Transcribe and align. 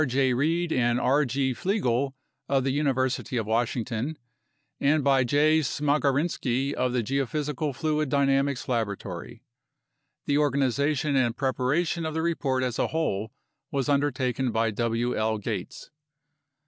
J. 0.07 0.33
Reed 0.33 0.73
and 0.73 0.99
R. 0.99 1.25
G. 1.25 1.53
Fleagle 1.53 2.13
of 2.49 2.63
the 2.63 2.71
University 2.71 3.37
of 3.37 3.45
Washington; 3.45 4.17
and 4.79 5.03
by 5.03 5.23
J. 5.23 5.59
Smagorinsky 5.59 6.73
of 6.73 6.91
the 6.91 7.03
Geophysical 7.03 7.75
Fluid 7.75 8.09
Dynamics 8.09 8.67
Laboratory. 8.67 9.43
The 10.25 10.39
organization 10.39 11.15
and 11.15 11.37
preparation 11.37 12.03
of 12.07 12.15
the 12.15 12.23
report 12.23 12.63
as 12.63 12.79
a 12.79 12.87
whole 12.87 13.31
was 13.69 13.89
undertaken 13.89 14.51
by 14.51 14.71
W. 14.71 15.15
L. 15.15 15.37
Gates. 15.37 15.91